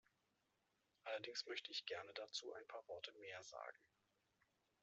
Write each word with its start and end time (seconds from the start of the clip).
Allerdings 1.03 1.45
möchte 1.45 1.69
ich 1.69 1.85
gerne 1.85 2.11
dazu 2.13 2.51
ein 2.53 2.65
paar 2.67 2.81
Worte 2.87 3.13
mehr 3.19 3.43
sagen. 3.43 3.77